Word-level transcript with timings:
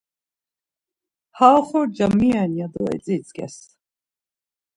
Ha 1.37 1.47
oxorca 1.59 2.05
mi 2.17 2.29
ren 2.35 2.51
ya 2.59 2.67
do 2.73 2.83
etzitzǩes. 2.95 3.55